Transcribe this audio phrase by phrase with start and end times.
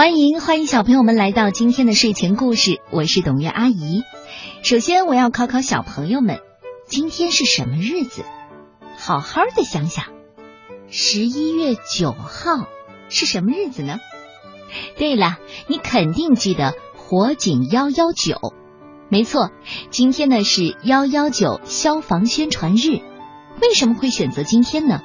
[0.00, 4.00] 欢迎欢迎小朋友们来到今天的睡前故事，我是董月阿姨。
[4.62, 6.38] 首先我要考考小朋友们，
[6.86, 8.24] 今天是什么日子？
[8.96, 10.06] 好好的想想，
[10.88, 12.66] 十一月九号
[13.10, 13.98] 是什么日子呢？
[14.96, 15.36] 对了，
[15.66, 18.54] 你肯定记得火警幺幺九，
[19.10, 19.50] 没错，
[19.90, 23.02] 今天呢是幺幺九消防宣传日。
[23.60, 25.02] 为什么会选择今天呢？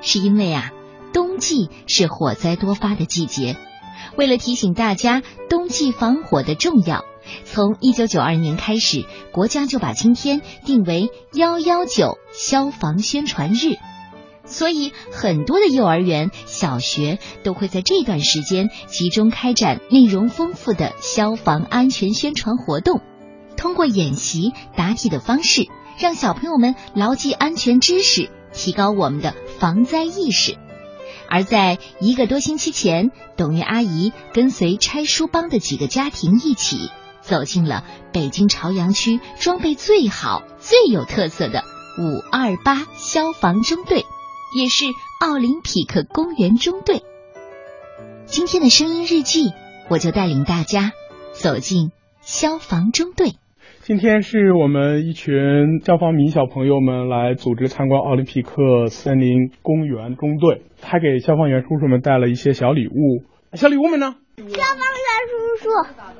[0.00, 0.70] 是因为啊，
[1.12, 3.56] 冬季是火灾多发的季节。
[4.16, 7.04] 为了提醒大家冬季防火的重要，
[7.44, 13.76] 从一九九二年开始，国家就把今天定为幺幺九消防宣传日。
[14.44, 23.02] 所以，很多的幼儿园、小学都会在这段时间集中开展内容丰富的消防安全宣传活动，
[23.58, 30.56] 通过演习、答题的方式，让小朋友们牢记安全知识，提高我们的防灾意识。
[31.28, 41.62] 而在一个多星期前，董月阿姨跟随拆书帮的几个家庭一起，走进了北京朝阳区装备最好、最有特色的
[41.98, 44.06] 五二八消防中队，
[44.56, 44.86] 也是
[45.20, 47.02] 奥林匹克公园中队。
[48.26, 49.52] 今天的声音日记，
[49.88, 50.92] 我就带领大家
[51.32, 53.36] 走进消防中队。
[53.88, 63.24] 今天是我们一群消防迷小朋友们来组织参观奥林匹克森林公园中队，还给消防员叔叔们带了一些小礼物。
[63.54, 64.16] 小礼物们呢？
[64.36, 65.70] 消防员叔叔，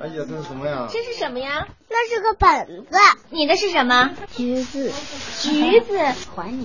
[0.01, 0.87] 哎呀，这是什么呀？
[0.89, 1.69] 这是什么呀？
[1.91, 2.97] 那是个本子。
[3.29, 4.13] 你的是什么？
[4.29, 4.91] 橘子。
[5.43, 5.99] 橘子。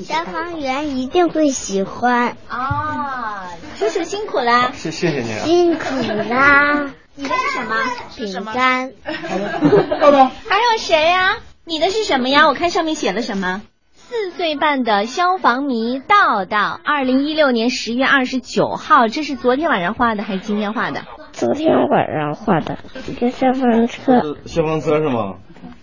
[0.06, 2.38] 消防员一定会喜欢。
[2.48, 4.72] 啊，叔叔辛苦了。
[4.72, 5.40] 谢谢谢你啊。
[5.40, 6.94] 辛苦啦。
[7.16, 7.76] 你的是什么？
[8.16, 8.92] 饼干。
[10.02, 10.18] 豆豆。
[10.50, 11.38] 还有谁呀？
[11.66, 12.48] 你的是什么呀？
[12.48, 13.62] 我看上面写了什么？
[13.94, 21.02] 四岁半的消防迷道道，二零一六年十月二十九号，这是昨天晚上画的还是今天画的？
[21.32, 24.38] 昨天晚上画的，一个消防车。
[24.46, 25.36] 消防车是吗？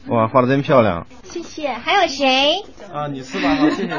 [0.08, 1.06] 哇，画的真漂亮。
[1.24, 1.72] 谢谢。
[1.72, 2.62] 还有谁？
[2.92, 3.90] 啊，你是吧，谢谢你。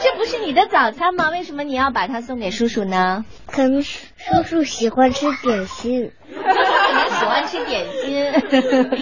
[0.00, 1.30] 这不是你的早餐吗？
[1.30, 3.24] 为什么你要把它送给叔叔呢？
[3.46, 3.96] 可能叔
[4.44, 6.12] 叔喜欢吃点心。
[6.30, 8.92] 叔 叔可能喜欢吃点心。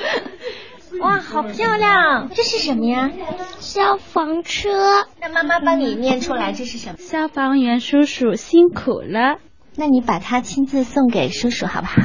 [1.01, 2.31] 哇，好漂亮！
[2.33, 3.11] 这是什么呀？
[3.59, 4.71] 消防车。
[5.21, 6.97] 那妈妈帮你念出来，这是什么？
[6.99, 9.39] 消防员叔叔辛苦了。
[9.77, 12.03] 那你把它亲自送给叔叔好不好？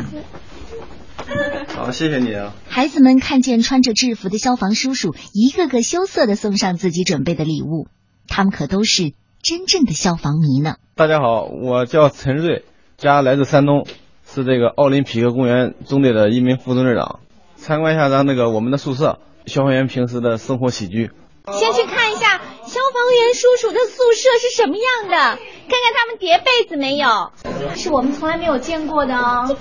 [1.75, 2.53] 好，谢谢你啊。
[2.67, 7.87] 孩子们看见穿着制服的消防叔叔，一个个羞涩的送上自己准备的礼物。
[8.29, 10.75] 他们可都是真正的消防迷呢。
[10.95, 12.63] 大家好，我叫陈瑞，
[12.97, 13.85] 家来自山东，
[14.25, 17.19] 是这个奥林匹克公园中队的一名副中队长。
[17.55, 21.11] 参观一下咱那个我们的宿舍，消防员平时的生活起居。
[21.51, 27.31] 先去看一下消防员叔叔的宿舍是什么样的，看看他们叠被子没有，
[27.75, 29.57] 是我们从来没有见过的哦。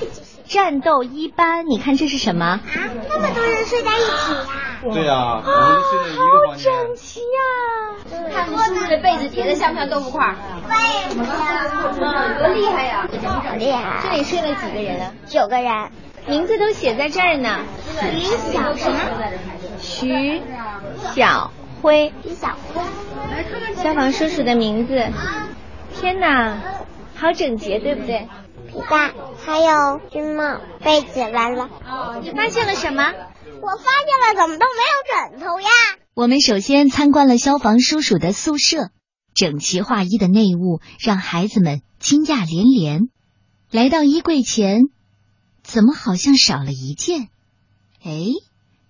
[0.49, 2.45] 战斗一班，你看这是什么？
[2.47, 2.61] 啊，
[3.09, 4.47] 那么多人睡在一起呀？
[4.95, 8.31] 对呀，啊，好整齐呀！
[8.33, 10.35] 看叔叔的被子叠的像不像豆腐块？
[10.67, 13.07] 对呀，多厉害呀！
[13.47, 14.01] 好厉害！
[14.03, 15.13] 这里睡了几个人啊？
[15.27, 15.91] 九个人，
[16.27, 17.61] 名字都写在这儿呢。
[18.01, 18.21] 徐
[18.53, 18.99] 小什么？
[19.79, 20.41] 徐
[21.15, 21.51] 小
[21.83, 22.13] 辉。
[22.23, 22.83] 徐小辉。
[23.77, 25.05] 消防叔叔的名字。
[25.95, 26.57] 天哪，
[27.17, 28.27] 好整洁，对不对？
[28.79, 29.13] 皮带，
[29.45, 31.65] 还有军帽、被子，完了。
[31.65, 33.03] 哦你发现了什么？
[33.03, 35.69] 我发现了，怎么都没有枕头呀？
[36.15, 38.91] 我们首先参观了消防叔叔的宿舍，
[39.35, 43.09] 整齐划一的内务让孩子们惊讶连连。
[43.71, 44.85] 来到衣柜前，
[45.63, 47.29] 怎么好像少了一件？
[48.05, 48.11] 哎，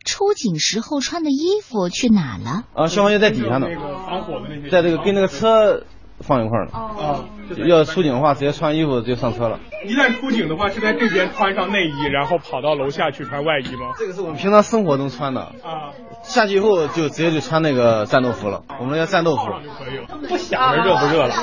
[0.04, 2.64] 出警时候穿的衣服去哪了？
[2.74, 3.66] 啊，消防员在底下呢，
[4.06, 5.84] 防火的那些，在这个跟那个车
[6.20, 6.70] 放一块呢。
[6.72, 7.24] 啊，
[7.66, 9.60] 要出警的话，直接穿衣服就上车了。
[9.86, 13.92] 一旦出警的话，是在这边穿上内衣，然后跑到楼下去穿外衣吗？
[13.98, 19.44] 这个是我们平常生活中穿的，啊，下去以后就直接就穿那个战斗服了，我们要战斗服。
[19.44, 21.34] 就可以了，不想着热不热了。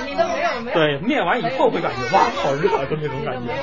[0.74, 3.54] 对，灭完以后会感觉哇，好热，就那种感觉。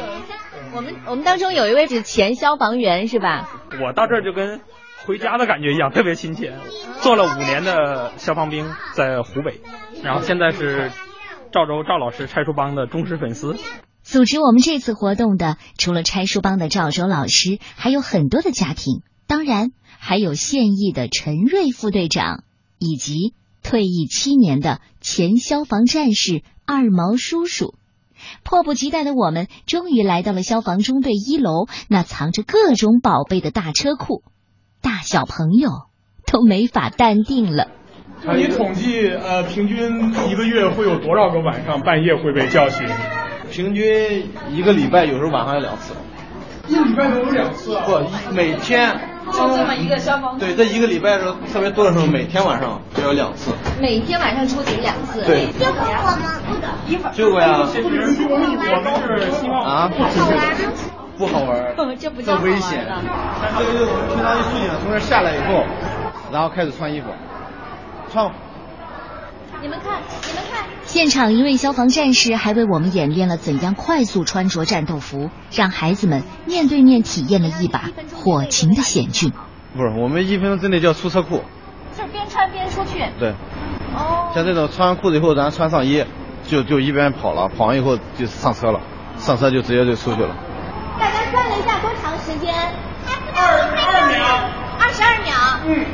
[0.74, 3.48] 我们我们当中有一位是前消防员是吧？
[3.82, 4.62] 我到这儿就跟
[5.06, 6.54] 回家的感觉一样，特别亲切。
[7.00, 9.60] 做了五年的消防兵，在湖北，
[10.02, 10.92] 然后现在是
[11.52, 13.56] 赵州赵老师拆书帮的忠实粉丝。
[14.02, 22.44] 组织我们这次活动的，除了拆书帮的赵州老师，还有很多的家庭，当然还有现役的陈瑞副队长，
[22.78, 27.74] 以及退役七年的前消防战士二毛叔叔。
[28.44, 34.22] 迫不及待的我们，终于来到了消防中队一楼，那藏着各种宝贝的大车库，
[34.82, 35.70] 大小朋友
[36.26, 37.68] 都没法淡定了。
[38.36, 42.86] 你统计呃，平均一个月会有多少个晚上半夜会被叫醒？
[43.50, 45.94] 平均一个礼拜有时候晚上有两次。
[46.68, 47.84] 一个礼拜都有两次啊？
[47.86, 49.08] 不，每天。
[49.32, 53.52] 就这么一个消防对，这一个礼拜的时候特别多的时候，每天晚上就有两次。
[53.80, 55.22] 每天晚上出警两次。
[55.24, 55.46] 对。
[55.58, 57.10] 救过我吗？
[57.12, 57.58] 救过呀。
[57.58, 57.64] 我
[59.08, 59.90] 们是希望啊。
[61.22, 61.74] 不好玩。
[61.98, 62.84] 这不叫危险。
[63.56, 65.64] 这个就是我们平常一出警，从这下来以后，
[66.32, 67.06] 然后开始穿衣服，
[68.10, 68.28] 穿。
[69.60, 79.30] 你们看，你们看，现场一位消防战士还为我们演练了怎样快速穿着战斗服，让孩子们面对面体验了一把火情的险峻。
[79.76, 81.42] 不是，我们一分钟之内就要出车库，
[81.96, 83.04] 就是边穿边出去。
[83.20, 83.34] 对。
[83.94, 84.32] 哦。
[84.34, 86.04] 像这种穿完裤子以后，咱穿上衣，
[86.44, 88.80] 就就一边跑了，跑完以后就上车了，
[89.16, 90.34] 上车就直接就出去了。
[91.62, 92.54] 下多长时间？
[93.34, 93.42] 二
[93.74, 94.24] 二秒。
[94.80, 95.32] 二十二秒。
[95.66, 95.86] 嗯。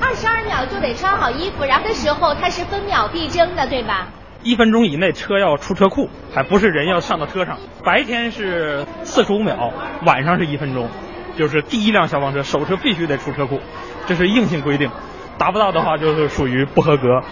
[0.00, 4.08] 二十二秒就得穿好衣服，然后的时候它是分秒必争的，对吧？
[4.42, 7.58] 一分钟以内车要出车库，还不是人要上到车上。
[7.84, 9.72] 白天是四十五秒，
[10.04, 10.88] 晚上是一分钟，
[11.36, 13.60] 就是第一辆消防车首车必须得出车库，
[14.06, 14.90] 这是硬性规定，
[15.38, 17.22] 达不到的话就是属于不合格。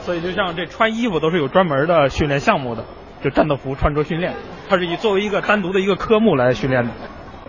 [0.00, 2.84] 所以就像这穿衣服都是有专门的训练项目的，
[3.24, 4.34] 就战斗服穿着训练，
[4.68, 6.90] 它是以作为一个单独的一个科目来训练的。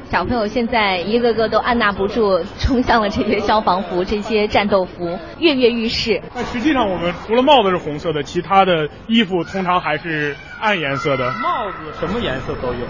[0.09, 6.21] 小朋友现在一个个都按捺不住，冲向了这些消防服、这些战斗服，跃跃欲试。
[6.33, 11.25] 那实际上，我们除了帽子是红色的，其他的衣服通常还是暗颜色的。
[11.33, 12.85] 帽子什么颜色都有，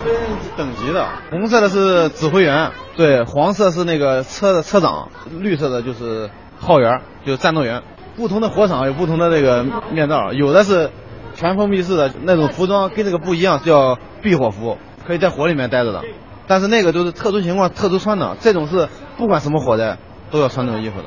[0.00, 0.12] 分
[0.56, 1.06] 等级的。
[1.30, 7.82] 红色的是指挥员，对，黄色是那个车的车长，绿色的就是号员，就是战斗员。
[8.16, 9.62] 不同的火场有不同的那个
[9.92, 10.90] 面罩，有的是
[11.36, 16.02] 全封闭式的那种服装，跟这个不一样，叫避火服，可以在火里面待着的。
[16.48, 18.88] 但是那个都是特殊情况特殊穿的，这种是
[19.18, 19.98] 不管什么火灾
[20.30, 21.04] 都要穿这种衣服的。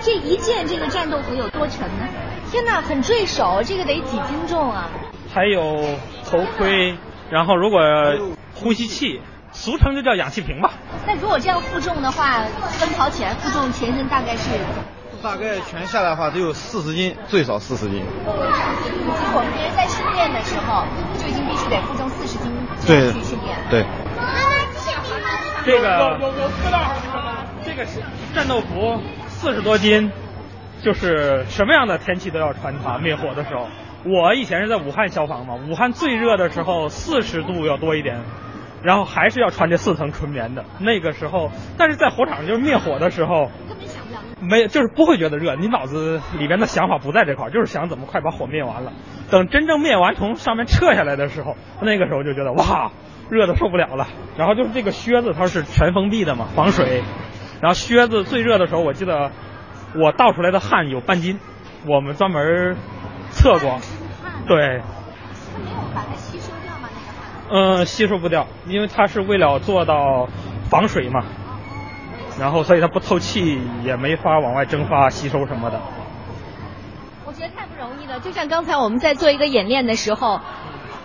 [0.00, 2.06] 这一件这个战斗服有多沉呢？
[2.50, 4.90] 天哪，很坠手，这个得几斤重啊！
[5.32, 5.76] 还有
[6.24, 6.96] 头盔，
[7.30, 7.80] 然后如果
[8.54, 9.20] 呼吸器，
[9.50, 10.72] 俗称就叫氧气瓶吧。
[11.06, 12.44] 那如果这样负重的话，
[12.80, 14.50] 奔跑起来负重全身大概是？
[15.22, 18.02] 大概全下来的话，得有四十斤，最少四十斤。
[18.24, 20.86] 我们别人在训练的时候
[21.18, 22.50] 就已经必须得负重四十斤
[22.80, 22.86] 去
[23.24, 23.58] 训练。
[23.70, 23.84] 对。
[25.64, 26.18] 这个
[27.64, 28.00] 这个是
[28.34, 30.10] 战斗服，四十多斤，
[30.82, 32.96] 就是什么样的天气都要穿它。
[32.98, 33.68] 灭火的时候，
[34.04, 38.22] 我以前是在武汉消防嘛，武汉最热的时候四十度要多一点，
[38.82, 40.64] 然后还是要穿这四层纯棉的。
[40.78, 43.50] 那个时候，但是在火场就是灭火的时候，
[44.40, 48.92] 没就是不会觉得热，你脑子里边的想法不在这块儿，就是想怎么快把火灭完了。
[49.30, 52.90] 等真正灭完，从上面撤下来的时候，那个时候就觉得哇。
[53.30, 54.06] 热的受不了了，
[54.38, 57.02] 然后就是这个靴子，它是全封闭的嘛，防水。
[57.60, 59.30] 然后靴子最热的时候，我记得
[59.94, 61.38] 我倒出来的汗有半斤，
[61.86, 62.74] 我们专门
[63.28, 63.80] 测过。
[64.46, 64.80] 对。
[64.80, 66.88] 它没有把它吸收掉吗？
[66.90, 67.82] 那个汗？
[67.82, 70.26] 嗯，吸收不掉，因为它是为了做到
[70.70, 71.22] 防水嘛。
[72.38, 75.80] 然后，所以它不透气，也没法往外蒸发、吸收什么的。
[77.26, 80.40] 我觉得太不容易了，就像刚才我们在做一个演练的时候，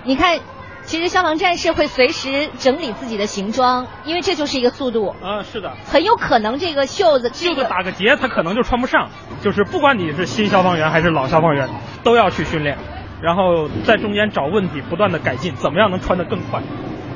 [0.04, 0.40] 你看。
[0.86, 5.16] 其实消防战士会随时整理自己的行装，因为这就是一个速度。
[5.24, 5.72] 嗯，是的。
[5.86, 9.08] 很有可能这个袖子，袖子打个结，他可能就穿不上。
[9.42, 11.70] 就是不管你是新消防员还是老消防员，
[12.04, 12.78] 都要去训练，
[13.22, 16.62] 然后在中间找问题，不断的改进，怎么样能穿得更快？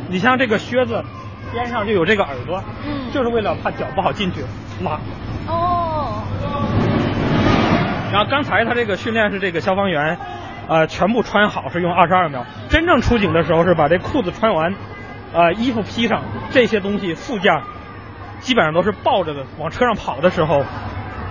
[0.07, 1.03] 你像这个靴子
[1.51, 4.41] 边上就有这个耳朵，嗯，就是为了怕脚不好进去
[4.83, 4.99] 拉。
[5.47, 6.23] 哦。
[8.11, 10.17] 然后刚才他这个训练是这个消防员。
[10.69, 14.75] 呃，全部穿好是用二十二秒，真正出警的时候是把这裤子穿完，
[15.33, 17.63] 呃，衣服披上，这些东西副驾
[18.41, 20.65] 基本上都是抱着的，往车上跑的时候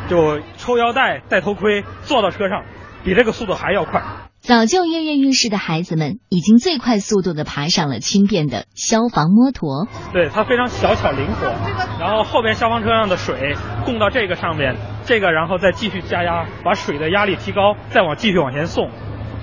[0.08, 2.62] 就抽腰带、戴头盔，坐到车上，
[3.04, 4.00] 比这个速度还要快。
[4.46, 9.88] 早就跃跃欲试的孩子们，已经最快速度的爬上了轻便的消防摩托。
[10.12, 11.52] 对，它非常小巧灵活。
[11.98, 18.88] 然后后边消防车上的水供到这个上面，这个然后再继续加压，把水的压力提高，再往继续往前送。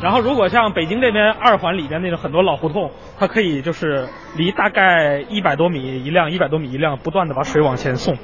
[0.02, 4.08] 然后，如果像北京这边二环里边那种很多老胡同，它可以就是
[4.38, 8.18] 离大概一百多米一辆，一百多米一辆，不断的把水往前送，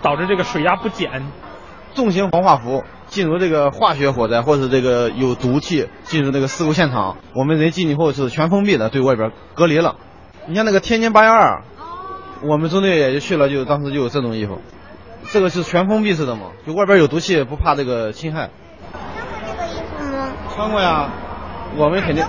[0.00, 1.10] 导致这个水压不减。
[1.94, 9.96] 重型防化服进入这个化学火灾或者这个有毒气进入这个事故现场，我们人进去后是全封闭的，对外边隔离了。
[10.46, 11.62] 你像那个天津八幺二，
[12.42, 14.60] 我们中队也就去了，就当时就有这种衣服，
[15.30, 18.50] 这个是全封闭式的嘛，就外边有毒气不怕这个侵害。
[20.54, 21.10] 穿过呀，
[21.76, 22.24] 我们肯定。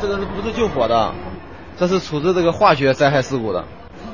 [0.00, 1.12] 这个是不是救火的？
[1.76, 3.64] 这是处置这个化学灾害事故的。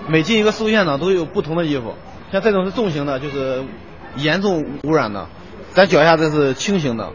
[0.08, 1.94] 每进一个事故现场都有不同的衣服，
[2.32, 3.64] 像这种是重型的，就是
[4.16, 5.26] 严重污染的。
[5.72, 7.10] 咱脚下这是轻型的，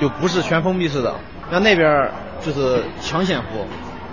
[0.00, 1.14] 就不是全封闭式的。
[1.50, 3.66] 那那边就是抢险服。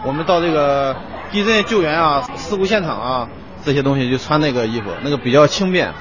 [0.04, 0.96] 我们到这个
[1.32, 3.30] 地震救援啊、事故现场啊
[3.64, 5.94] 这些东西就穿那个衣服，那个比较轻便。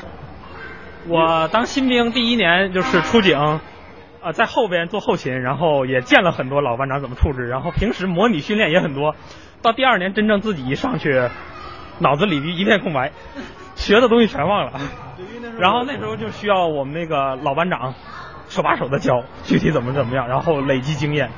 [1.09, 3.61] 我当新兵第一年就是出警，
[4.23, 9.15] 呃，在后边做后勤，然后也见了很多老班长怎么处置，然后平时模拟训练也很多。
[9.61, 11.29] 到第二年真正自己一上去，
[11.99, 13.13] 脑子里一片空白，
[13.75, 14.81] 学的东西全忘了。
[15.59, 17.95] 然后那时候就需要我们那个老班长
[18.49, 21.31] 手把手的教，具体怎么怎么样，然后累积经验。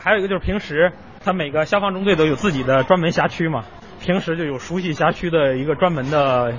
[0.00, 0.92] 还有一个就是平时
[1.24, 3.64] 他每个消防中队都有自己的专门辖区嘛，
[4.00, 6.52] 平时就有熟悉辖区的一个专门的，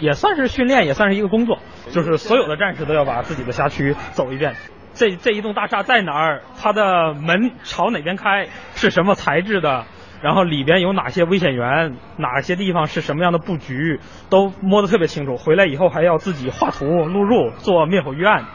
[0.00, 1.58] 也算是训练，也算是一个工作，
[1.90, 4.54] 就是所有的战士都要把自己的辖区走一遍。
[4.94, 6.42] 这这一栋大厦在哪儿？
[6.60, 8.46] 它的门朝哪边开？
[8.74, 9.84] 是什么材质的？
[10.22, 11.96] 然后里边有哪些危险源？
[12.16, 14.00] 哪些地方是什么样的布局？
[14.30, 15.36] 都摸得特别清楚。
[15.36, 18.46] 回来以后还要自己画图录入，做灭火预案。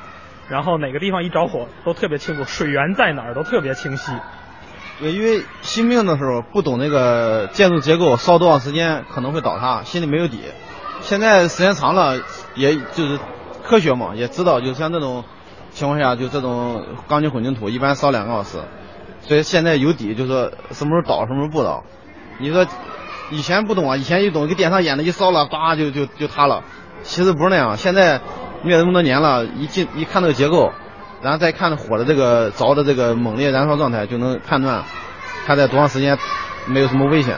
[0.49, 4.13] 然后哪个地方一着火都特别清楚，水源在哪儿都特别清晰。
[5.01, 10.39] 对，因为新兵的时候不懂那个建筑结构，烧多长时间可能会倒塌，心里没有底。
[11.01, 12.21] 现在时间长了，
[12.55, 13.19] 也就是
[13.63, 15.25] 科学嘛，也知道，就像这种
[15.71, 18.57] 情况下，就这种钢筋混凝土一般烧两个小时。
[19.27, 21.83] 所以现在有底，就说什么时候倒，什么时候不倒。
[22.39, 22.65] 你说
[23.31, 26.63] 以前不懂啊，以前一懂，给电视上眼的，一烧了，叭就就就塌了。
[27.03, 28.21] 其实不是那样，现在
[28.63, 30.71] 灭这么多年了，一进一看那个结构，
[31.21, 34.83] 然后再看火的这个着的这个猛烈燃烧状态，就能判断
[35.45, 36.17] 它在多长时间
[36.67, 37.37] 没有什么危险。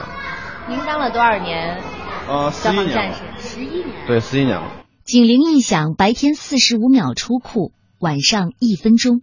[0.68, 1.82] 您当了多少年？
[2.28, 3.14] 呃，十一年。
[3.38, 3.88] 十一年。
[4.06, 4.64] 对，十一年了。
[5.04, 9.22] 警铃一响，白天四十五秒出库，晚上一分钟。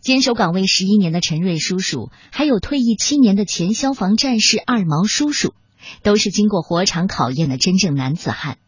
[0.00, 5.54] 坚守岗位十一年的陈瑞叔叔，还有退役七年的前消防战士二毛叔叔，
[6.02, 8.58] 都是经过火场考验的真正男子汉。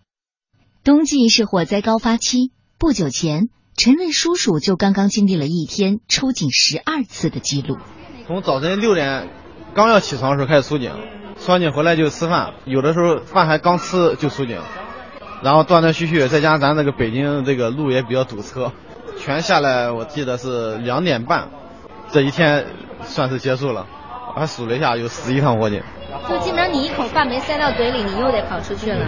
[0.85, 7.77] 冬季是火灾高发期，不久前陈瑞叔叔就刚刚经历了一天出警十二次的记录。
[8.27, 9.29] 从早晨六点
[9.75, 10.93] 刚要起床的时候开始出警，
[11.39, 14.61] 出完警回来就吃饭，有的时候饭还刚吃就出警，
[15.43, 18.73] 然后断断续续，再加上咱这个北京这个路也比较堵车。
[19.19, 21.49] 全下来，我记得是两点半，
[22.11, 22.65] 这一天
[23.03, 23.87] 算是结束了。
[24.35, 25.83] 我还数了一下，有十一趟火警。
[26.29, 29.05] 就基本上你一口饭没塞到嘴里，你又得跑出去了，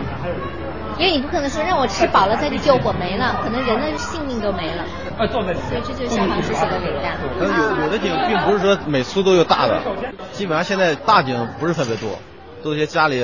[0.98, 4.84] 因为你不可能说让我吃饱了再去救火没了，可能人的性命都没了。
[5.16, 7.16] 所以这就是消防叔叔的伟大。
[7.38, 9.80] 有有的警并不是说每出都有大的，
[10.32, 12.18] 基本上现在大警不是特别多，
[12.62, 13.20] 都些家里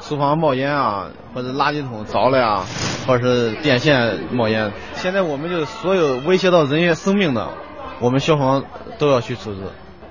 [0.00, 2.64] 厨房冒烟啊，或者垃圾桶着了呀。
[3.06, 7.56] 或者是电线冒烟，现在我们就所有威胁到人员生命的，
[7.98, 8.64] 我们消防
[8.98, 9.60] 都要去处置。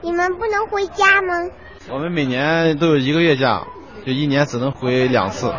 [0.02, 1.34] 你们不能回家吗？
[1.92, 3.68] 我们每年都有一个月假，
[4.06, 5.54] 就一年只能回两次，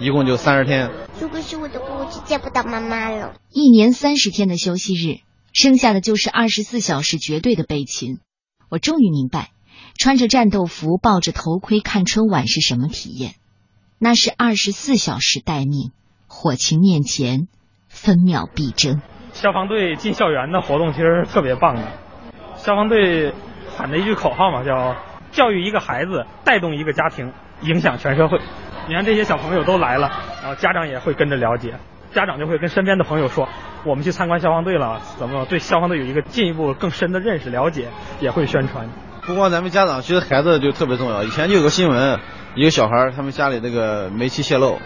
[0.00, 0.90] 一共就三十天。
[1.20, 3.34] 如果是我的话，我就见不到妈妈了。
[3.50, 5.20] 一年三十天的休息日，
[5.52, 8.18] 剩下的就是二十四小时绝对的备勤。
[8.70, 9.50] 我终于明白，
[9.98, 13.34] 穿着战斗服、抱着头盔看春晚是什么体验。
[13.98, 15.92] 那是二十四小时待命。
[16.26, 17.48] 火情面前，
[17.88, 19.02] 分秒必争。
[19.32, 21.82] 消防队进校园的活动其实特别棒的。
[22.56, 23.34] 消防队
[23.76, 24.96] 喊的一句口号嘛，叫
[25.32, 28.40] “教育一个孩子，带动一个家庭，影响全社会”。
[28.88, 30.08] 你看这些小朋友都来了，
[30.42, 31.74] 然后家长也会跟着了解，
[32.12, 33.48] 家长就会跟身边的朋友说
[33.84, 37.88] ：“我们去参观消防队了，怎么对消防队有一个进一步更深的认识了解？”
[38.20, 38.88] 也会宣传。
[39.26, 41.22] 不光咱们家长，其实孩子就特别重要。
[41.22, 42.18] 以前就有个新闻，
[42.56, 44.78] 一个小孩他们家里那个煤气泄漏。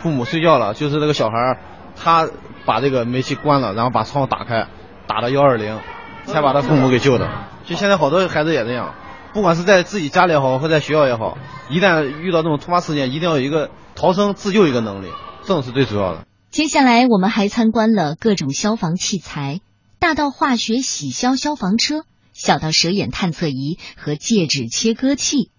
[0.00, 1.58] 父母睡觉了，就是那个小孩
[1.96, 2.28] 他
[2.64, 4.68] 把这个煤气关了，然后把窗户打开，
[5.06, 5.78] 打了幺二零，
[6.24, 7.28] 才把他父母给救的。
[7.64, 8.94] 就现在好多孩子也这样，
[9.32, 11.36] 不管是在自己家里也好，或在学校也好，
[11.68, 15.08] 一旦遇到这种突发事件，一定要有一个逃生自救一个能力，
[15.42, 16.24] 这种是最主要的。
[16.50, 19.60] 接下来我们还参观了各种消防器材，
[19.98, 25.50] 大到化学洗消消防车，小到蛇眼探测仪和戒指切割器，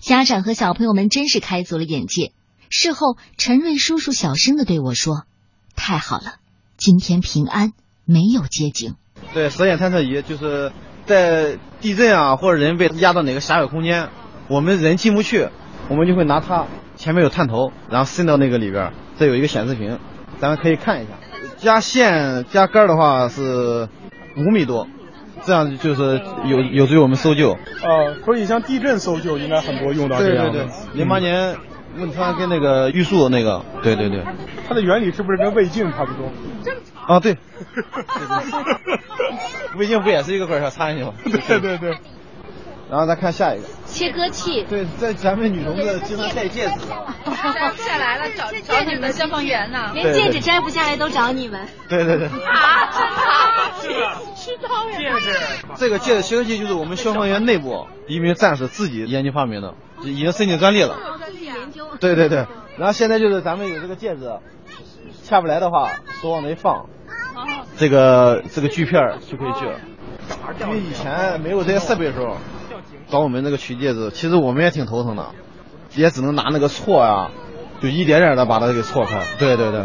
[0.00, 2.32] 家长和小朋友们真是开足了眼界。
[2.68, 5.24] 事后，陈瑞叔叔小声的对我说
[5.76, 6.34] ：“太好了，
[6.76, 7.72] 今天平安，
[8.04, 8.96] 没有接警。”
[9.32, 10.72] 对，蛇眼探测仪就是
[11.06, 14.08] 在地震啊，或者人被压到哪个狭小空间，
[14.48, 15.48] 我们人进不去，
[15.88, 16.66] 我们就会拿它
[16.96, 19.98] 前面有探头，然后伸到那个里边，这有一个显示屏，
[20.40, 21.12] 咱们可以看一下。
[21.58, 23.88] 加线加杆的话是
[24.36, 24.88] 五米多，
[25.44, 27.56] 这样就是有有助于我们搜救。
[27.82, 30.52] 呃，所以像地震搜救应该很多用到这样的。
[30.52, 31.56] 对对对，零八年。
[31.98, 34.22] 汶川跟那个玉树那个，对对对，
[34.68, 36.30] 它的原理是不是跟胃镜差不多？
[37.06, 37.38] 啊，对，
[39.78, 41.14] 胃镜不也是一个管儿插进去吗？
[41.48, 41.96] 对对对。
[42.88, 44.64] 然后再看下一个，切割器。
[44.68, 46.86] 对，在咱们女同志经常戴戒指，
[47.26, 51.66] 摘不下来了，找找你们消防员呢，连戒指摘不下来都找你们。
[51.88, 52.26] 对对对。
[52.26, 52.32] 啊，
[53.82, 54.00] 真的。
[54.36, 55.38] 戒指，
[55.76, 60.96] 这个戒指切割器就是我们消防员内部一名战士自己研究发明的，已经申请专利了。
[62.00, 62.46] 对对对，
[62.78, 64.30] 然后现在就是咱们有这个戒指，
[65.22, 65.90] 下不来的话，
[66.22, 66.86] 手往那一放，
[67.76, 69.80] 这个这个锯片就可以锯了。
[70.60, 72.36] 因为以前没有这些设备的时候，
[73.08, 75.26] 找我们这个取戒指，其实我们也挺头疼的，
[75.94, 77.30] 也只能拿那个锉呀，
[77.80, 79.20] 就一点点的把它给锉开。
[79.38, 79.84] 对对对。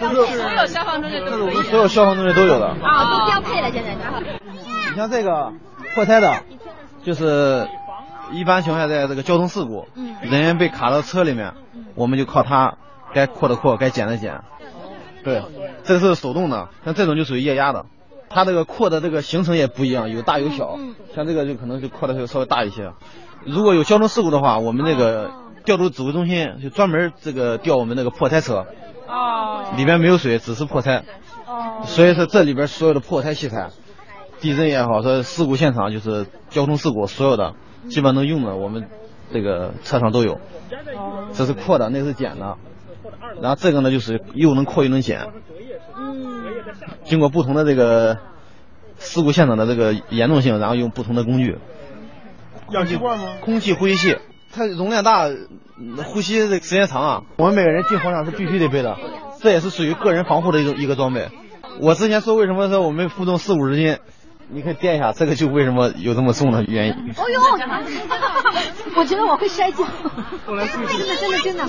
[0.00, 2.66] 所有消防中队都我们所有消防中队都有的。
[2.82, 3.96] 啊，都标配了，现在。
[4.90, 5.52] 你像这个
[5.94, 6.42] 破胎的，
[7.04, 7.68] 就是
[8.32, 9.86] 一般情况下在这个交通事故，
[10.22, 11.54] 人员被卡到车里面，
[11.94, 12.78] 我们就靠它，
[13.14, 14.40] 该扩的扩，该减的减。
[15.22, 15.42] 对，
[15.84, 17.86] 这个是手动的，像这种就属于液压的，
[18.34, 20.78] 它这个扩的这个行程也不一样，有大有小。
[21.14, 22.92] 像这个就可能就扩的稍微大一些。
[23.44, 25.30] 如果有交通事故的话，我们那个
[25.64, 28.66] 调度指挥中心就专门这个调我们那个破胎车。
[29.06, 29.64] 哦。
[29.76, 31.04] 里边没有水，只是破胎。
[31.46, 31.82] 哦。
[31.84, 33.70] 所以说这里边所有的破胎器材，
[34.40, 37.54] 地震也好，说事故现场就是交通事故，所有的
[37.88, 38.88] 基本能用的，我们
[39.32, 40.34] 这个车上都有。
[40.96, 41.28] 哦。
[41.32, 42.56] 这是扩的，那是减的。
[43.40, 45.26] 然后这个呢，就是又能扩又能减。
[45.96, 46.31] 嗯。
[47.04, 48.18] 经过不同的这个
[48.98, 51.58] 事故现场的这个严重性，然后用不同的工具。
[52.70, 53.34] 氧气罐吗？
[53.40, 54.16] 空气呼吸器，
[54.52, 55.28] 它容量大，
[56.04, 57.22] 呼吸的时间长啊。
[57.36, 58.96] 我们每个人进火场是必须得背的，
[59.40, 61.28] 这也是属于个人防护的一种一个装备。
[61.80, 63.98] 我之前说为什么说我们负重四五十斤，
[64.48, 66.92] 你可以掂一下，这个就为什么有这么重的原因。
[67.16, 67.40] 哦呦，
[68.96, 69.84] 我觉得我会摔跤。
[70.46, 71.64] 后来真的真的真的。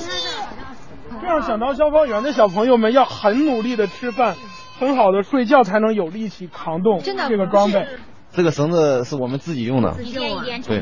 [1.21, 4.35] 这样想当消防员的小朋友们要很努力的吃饭，
[4.79, 7.87] 很好的睡觉，才能有力气扛动这个装备。
[8.31, 10.81] 这个绳子是我们自己用的，对，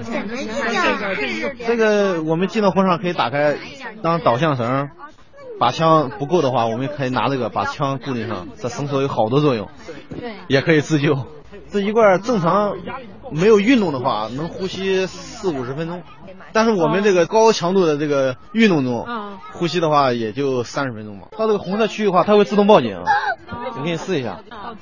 [1.65, 3.57] 这个我们进到火场可以打开
[4.01, 4.89] 当导向绳，
[5.59, 8.47] 把枪不够的话，我们可以拿这个把枪固定上。
[8.55, 9.67] 这绳索有好多作用，
[10.17, 11.25] 对，也可以自救。
[11.69, 12.73] 这一罐正常
[13.31, 16.03] 没有运动的话， 能呼吸四五十分钟，
[16.53, 19.05] 但是我们这个高强度的这个运动中，
[19.53, 21.27] 呼吸的话也就三十分钟吧。
[21.37, 22.97] 到这个红色区域的话，它会自动报警，
[23.77, 24.39] 我给你试一下。
[24.49, 24.75] 好，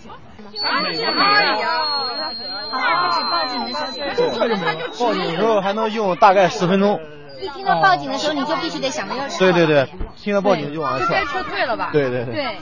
[3.32, 4.28] 报警的时候
[5.00, 7.00] 报警的时候还能用大概十分钟。
[7.41, 9.39] 一听到报警的时候，你就必须得想着要撤。
[9.39, 11.13] 对对对，听到报警就往上撤。
[11.13, 11.89] 该撤退了吧？
[11.93, 12.58] 对对对。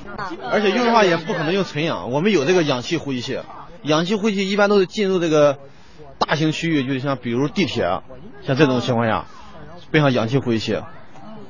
[0.52, 3.40] 而且用的话也不可能用纯氧，我们有这个氧气呼吸器。
[3.82, 5.58] 氧气呼吸器一般都是进入这个
[6.20, 7.84] 大型区域，就像比如地铁，
[8.42, 9.26] 像这种情况下，
[9.92, 10.82] 备上氧气呼吸器，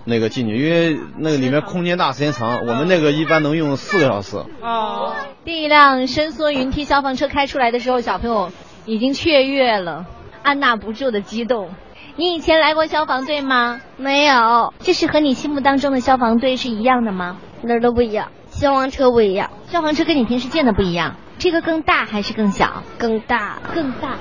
[0.06, 4.38] 那个进去，因为那个里面空间大，时间长，我们那个一般能用四个小时。
[4.62, 5.14] 哦。
[5.46, 8.52] 第一辆伸缩云梯消防车开出来的时候，小朋友
[8.86, 10.06] 已经雀跃了，
[10.44, 11.70] 按捺不住的激动。
[12.18, 13.80] 你以前来过消防队吗？
[13.96, 14.74] 没有。
[14.80, 17.38] 这是和你心目当中的消防队是一样的吗？
[17.62, 21.16] 哪儿都不一样，消防车不一样，消防车跟你平时见的不一样。
[21.40, 22.84] 这个更大还是更小？
[22.98, 24.18] 更大，更大。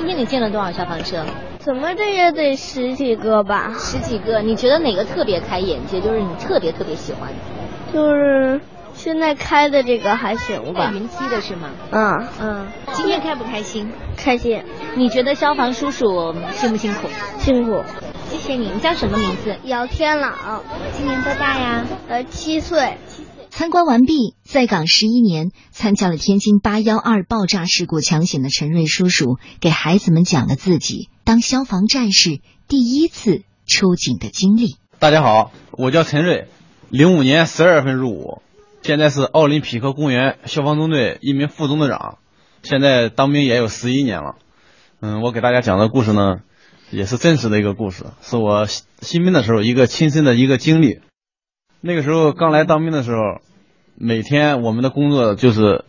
[0.00, 1.22] 今天你见了多少消防车？
[1.58, 3.74] 怎么着也得十几个吧。
[3.78, 6.00] 十几个，你觉得哪个特别开眼界？
[6.00, 7.92] 就是你特别特别喜欢的？
[7.92, 8.62] 就是
[8.94, 10.86] 现在开的这个还行吧。
[10.86, 11.68] 带云梯的是吗？
[11.90, 12.66] 嗯嗯。
[12.94, 13.92] 今天开不开心？
[14.16, 14.64] 开心。
[14.94, 17.06] 你觉得消防叔叔辛不辛苦？
[17.38, 17.84] 辛苦。
[18.30, 18.70] 谢谢你。
[18.72, 19.54] 你叫什么名字？
[19.64, 20.32] 姚天朗。
[20.96, 21.84] 今年多大呀？
[22.08, 22.96] 呃，七岁。
[23.60, 34.76] 参观完毕，在岗十一年，参加了天津八幺二爆炸事故抢险的陈瑞叔叔，给孩子们讲了自己当消防战士第一次出警的经历。
[34.98, 36.48] 大家好，我叫陈瑞，
[36.88, 38.40] 零五年十二月份入伍，
[38.80, 42.16] 现在是奥林匹克公园消防中队一名副中队长，
[42.62, 44.36] 现在当兵也有十一年了。
[45.00, 46.36] 嗯，我给大家讲的故事呢，
[46.90, 48.64] 也是真实的一个故事，是我
[49.02, 51.00] 新兵的时候一个亲身的一个经历。
[51.82, 53.42] 那个时候刚来当兵的时候。
[54.02, 55.84] 每天我们的工作就是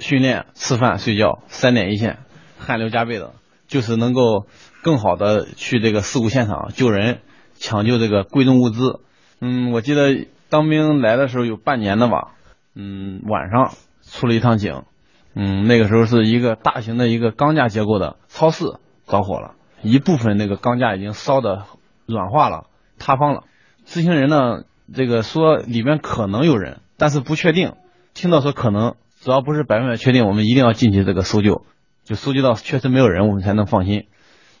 [0.00, 2.18] 训练、吃饭、睡觉，三点一线，
[2.58, 3.34] 汗流浃背的，
[3.68, 4.46] 就是能够
[4.82, 7.20] 更好的去这个事故现场救人、
[7.54, 8.98] 抢救这个贵重物资。
[9.40, 12.32] 嗯，我记得当兵来的时候有半年的吧，
[12.74, 14.82] 嗯，晚上出了一趟警，
[15.36, 18.64] 嗯，那个时候是一个大型的一个钢架结构的超市
[19.06, 21.62] 着火了，一部分那个钢架已经烧的
[22.06, 22.64] 软化了、
[22.98, 23.44] 塌方了。
[23.84, 26.80] 知情人呢，这个说里面可能有人。
[26.98, 27.74] 但是不确定，
[28.14, 31.66] 听到说可能，只要不是百分百确定，我们一定要进去这个搜救，
[32.04, 34.06] 就搜集到确实没有人，我们才能放心。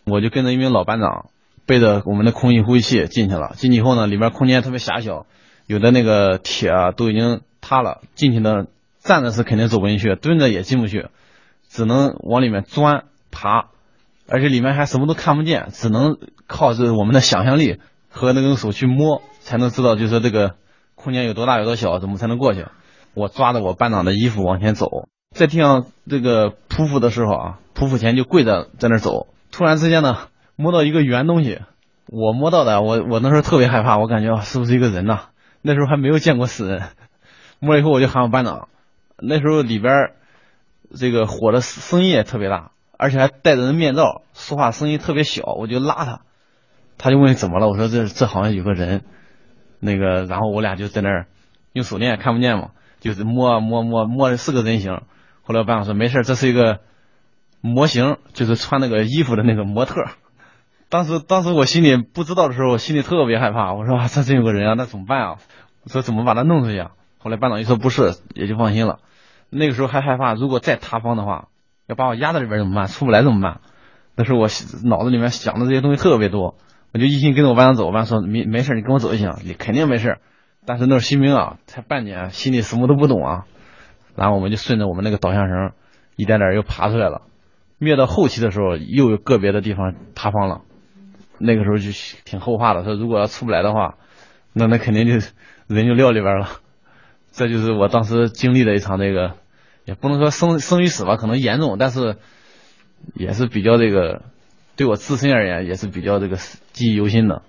[0.04, 1.30] 我就跟着一名老班长，
[1.64, 3.54] 背着我们的空气呼吸器进去了。
[3.56, 5.24] 进去以后呢，里面空间特别狭小，
[5.66, 8.66] 有的那个铁啊都已经塌了，进去的
[8.98, 11.06] 站着是肯定走不进去，蹲着也进不去，
[11.68, 13.70] 只能往里面钻爬，
[14.28, 17.78] 而且里面还什么都看不见，只能靠着我们的想象力
[18.10, 20.56] 和那个手去摸，才能知道就是说这个。
[21.06, 22.66] 空间有多大有多小，怎么才能过去？
[23.14, 30.18] 我抓着我班长的衣服往前走，在地上这个匍匐的时候啊，匍匐前就跪着在那走，突然之间呢，
[30.56, 31.60] 摸到一个圆东西，
[32.08, 35.26] 我摸到的，我我那时候特别害怕，我感觉是不是一个人呐？
[35.62, 36.82] 那时候还没有见过死人，
[37.60, 38.66] 摸了以后我就喊我班长，
[39.16, 40.10] 那时候里边
[40.92, 46.22] 这个火的声音也特别大，而且还戴着人面罩，说话声音特别小，我就拉他，
[46.98, 49.04] 他就问怎么了，我说这这好像有个人，
[49.80, 51.26] 那个然后我俩就在那儿
[51.72, 55.02] 用手电看不见嘛，就是摸摸摸摸的是个人形，
[55.42, 56.80] 后来班长说没事，这是一个
[57.60, 60.04] 模型，就是穿那个衣服的那个模特。
[60.88, 65.36] 当时当时我心里不知道的时候，我心里特别害怕，我说这真有个人啊，那怎么办啊？
[65.84, 66.92] 我说怎么把他弄出去啊？
[67.18, 69.00] 后来班长一说不是，也就放心了。
[69.50, 71.48] 那个时候还害怕，如果再塌方的话，
[71.86, 72.86] 要把我压在里边怎么办？
[72.86, 73.60] 出不来怎么办？
[74.14, 74.48] 那时候我
[74.84, 76.56] 脑子里面想的这些东西特别多，
[76.96, 77.92] 我就一心跟着我班长走。
[77.92, 80.16] 班长说没没事，你跟我走就行，你肯定没事。
[80.64, 83.44] 但是那时候新兵啊，才半年，心里什么都不懂啊。
[84.14, 85.72] 然后我们就顺着我们那个导向绳，
[86.16, 87.20] 一点点又爬出来了。
[87.76, 90.62] 灭到后期的时候，又有个别的地方塌方了。
[91.38, 91.90] 那个时候就
[92.24, 93.96] 挺后怕的，说如果要出不来的话，
[94.54, 95.26] 那那肯定就
[95.66, 96.48] 人就撂里边了。
[97.30, 99.34] 这就是我当时经历的一场这个，
[99.84, 102.16] 也不能说生生与死吧，可能严重，但是
[103.14, 104.22] 也是比较这个，
[104.76, 106.36] 对我自身而言也是比较这个
[106.72, 107.42] 记忆犹新的。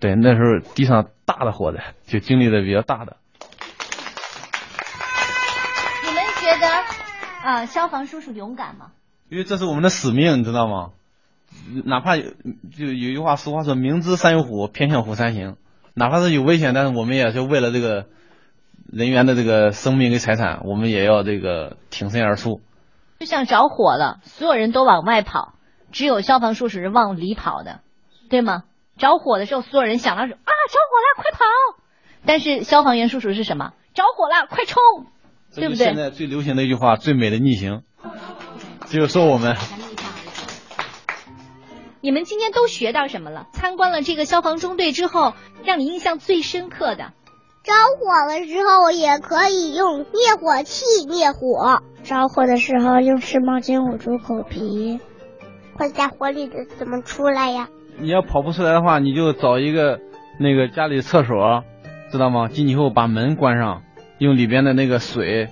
[0.00, 3.16] 对，那时候地上大的火灾就经历的比较大的。
[6.04, 6.68] 你们觉得
[7.42, 8.92] 啊，消防叔叔勇敢吗？
[9.28, 10.90] 因为这是我们的使命，你知道吗？
[11.84, 12.24] 哪怕有
[12.76, 15.56] 就有一句话，俗话说“明知山有虎，偏向虎山行”。
[15.94, 18.06] 哪怕是有危险，但是我们也是为了这个
[18.92, 22.60] 人员的这个生命跟财产，我们也要这个挺身而出。
[23.20, 25.54] 就像着火了，所有人都往外跑，
[25.94, 27.78] 只有消防叔叔是往里跑的，
[28.28, 28.64] 对吗？
[28.98, 31.44] 着火的时候，所有人想到是啊，着火了，快跑！
[32.26, 33.72] 但是消防员叔叔是什么？
[33.94, 34.82] 着火了，快冲！
[35.54, 35.86] 对不对？
[35.86, 37.82] 现在最流行的一句话，“最美的逆行”，
[38.90, 39.56] 就是说我们。
[42.00, 43.46] 你们今天都学到什么了？
[43.52, 47.12] 参观了这个消防中队之后，让你印象最深刻的？
[47.62, 51.82] 着火的时候也可以用灭火器灭火。
[52.02, 54.98] 着火的时候用湿毛巾捂住口鼻。
[55.76, 57.68] 困在火里的怎么出来呀？
[57.98, 60.00] 你要跑不出来的话，你就找一个
[60.40, 61.64] 那个家里厕所，
[62.10, 62.48] 知道吗？
[62.48, 63.82] 进去以后把门关上，
[64.18, 65.48] 用里边的那个水。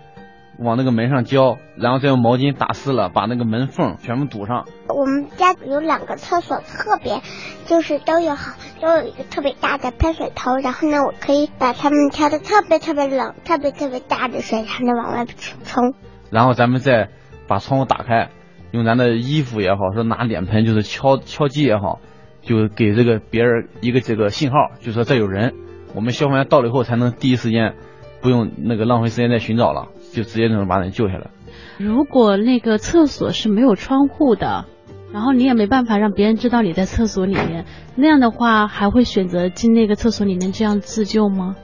[0.59, 4.67] 往那个门上浇，然后再用毛巾打湿了，把那个门缝全部堵上。
[4.87, 7.23] 我们家有两个厕所，特别
[7.65, 15.25] 就是都有好都有一个特别大的喷水头，然后呢，我可以把它们调的特别特别冷、特别特别大的水，才能往外
[15.65, 15.95] 冲。
[16.31, 17.09] 然后咱们再
[17.49, 18.29] 把窗户打开，
[18.73, 22.01] 用咱的衣服也好，说拿脸盆就是敲敲击也好，
[22.43, 25.55] 就给这个别人一个这个信号，就说这有人。
[25.95, 27.75] 我们消防员到了以后，才能第一时间
[28.21, 29.89] 不用那个浪费时间再寻找了。
[30.13, 31.31] 就直接就能把人救下来。
[31.79, 34.67] 如果那个厕所是没有窗户的，
[35.11, 37.65] 然后你也没办法让别人知道你在厕所里面，
[37.97, 41.57] 那样的话还会选择进那个厕所里面这样自救吗？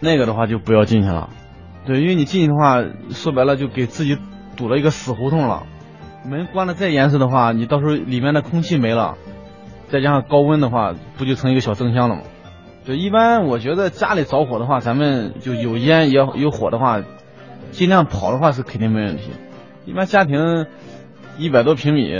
[0.00, 1.28] 那个的话就不要进去了，
[1.86, 4.16] 对，因为你进去的话，说白了就给自己
[4.56, 5.64] 堵了一个死胡同了。
[6.28, 9.16] 门关的再严实的话，你到时候里面的空气没了，
[9.88, 12.22] 再加上高温的话，不就成一个小蒸箱了吗？
[12.84, 17.02] 对，一般我觉得家里着火的话，咱们就有烟也有火的话。
[17.72, 19.32] 尽量跑的话是肯定没问题。
[19.84, 20.66] 一般家庭
[21.36, 22.10] 一百多平米，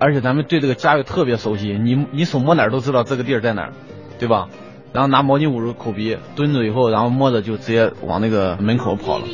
[0.00, 3.72] 而且咱们对这个家又特别熟悉，你你手摸哪儿都知道这个地儿在哪儿，
[4.18, 4.48] 对吧？
[4.92, 9.26] 然后拿毛巾捂住口鼻，蹲着以后，然后摸着就直接往那个门口跑了。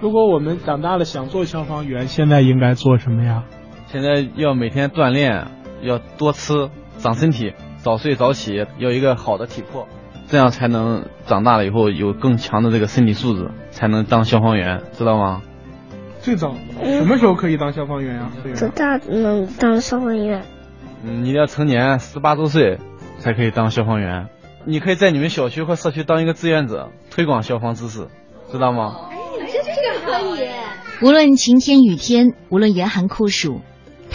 [0.00, 3.44] 如果我们长大了想做消防员，现在应该做什么呀？
[3.94, 5.46] 现在要每天锻炼，
[5.80, 9.86] 要多吃，长身体，早睡早起，要一个好的体魄。
[10.26, 15.42] 这样才能长大了以后有更强的这个身体素质，才能当消防员，知道吗？
[16.20, 18.32] 最早什么时候可以当消防员呀？
[18.58, 20.42] 多大能当消防员？
[21.04, 22.80] 嗯，你要成年十八周岁
[23.18, 24.26] 才可以当消防员。
[24.64, 28.08] 你可以在你们小区或社区当一个志愿者，推广消防知识，
[28.50, 28.96] 知道吗？
[29.12, 30.48] 哎，这这个可以。
[31.00, 33.60] 无论晴天雨天，无论严寒酷暑，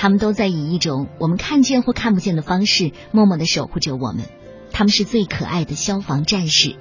[0.02, 4.24] 他们都在以一种我们看见或看不见的方式，默默的守护着我们。
[4.72, 6.78] 他们是最可爱的消防战士，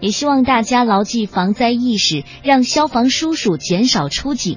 [0.00, 4.56] 也希望大家牢记防灾意识，让消防叔叔减少出警。